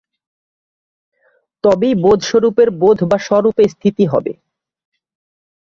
[1.63, 4.33] তবেই বোধস্বরূপের বোধ বা স্ব-স্বরূপে স্থিতি হবে।